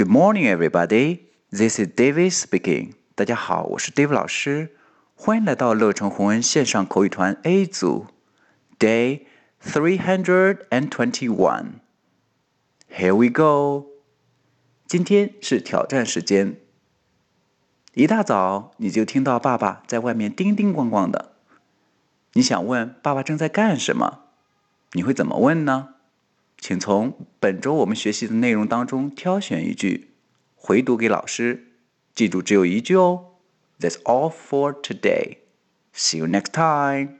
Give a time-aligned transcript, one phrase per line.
[0.00, 1.28] Good morning, everybody.
[1.50, 2.94] This is David speaking.
[3.14, 4.74] 大家好，我是 David 老师，
[5.14, 8.06] 欢迎来到乐成红恩线上口语团 A 组
[8.78, 9.26] ，Day
[9.62, 11.80] three hundred and twenty-one.
[12.90, 13.88] Here we go.
[14.86, 16.56] 今天是挑战时间。
[17.92, 21.32] 一大早你就听到爸爸在外面叮叮咣咣的，
[22.32, 24.20] 你想问爸爸正在干什么？
[24.92, 25.96] 你会怎么问呢？
[26.60, 30.10] 请从本周我们学习的内容当中挑选一句，
[30.54, 31.72] 回读给老师。
[32.14, 33.36] 记住，只有一句哦。
[33.80, 35.38] That's all for today.
[35.94, 37.19] See you next time.